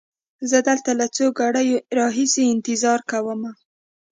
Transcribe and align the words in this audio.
زه 0.49 0.57
دلته 0.69 0.91
له 0.99 1.05
څو 1.15 1.25
ګړیو 1.39 1.77
را 1.97 2.07
هیسې 2.17 2.43
انتظار 2.53 2.99
کومه. 3.11 3.51